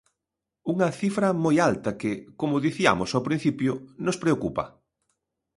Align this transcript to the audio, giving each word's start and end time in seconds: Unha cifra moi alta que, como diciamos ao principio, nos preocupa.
Unha 0.73 0.89
cifra 0.99 1.29
moi 1.43 1.55
alta 1.69 1.91
que, 2.01 2.11
como 2.39 2.63
diciamos 2.67 3.09
ao 3.11 3.25
principio, 3.27 3.71
nos 4.05 4.17
preocupa. 4.23 4.65